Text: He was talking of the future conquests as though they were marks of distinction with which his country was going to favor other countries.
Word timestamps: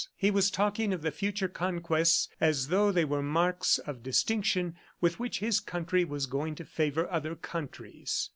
He 0.15 0.31
was 0.31 0.49
talking 0.49 0.93
of 0.93 1.03
the 1.03 1.11
future 1.11 1.47
conquests 1.47 2.27
as 2.41 2.69
though 2.69 2.91
they 2.91 3.05
were 3.05 3.21
marks 3.21 3.77
of 3.77 4.01
distinction 4.01 4.75
with 4.99 5.19
which 5.19 5.41
his 5.41 5.59
country 5.59 6.03
was 6.05 6.25
going 6.25 6.55
to 6.55 6.65
favor 6.65 7.07
other 7.11 7.35
countries. 7.35 8.27